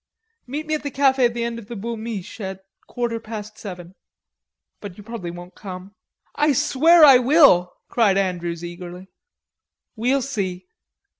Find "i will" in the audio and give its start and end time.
7.05-7.71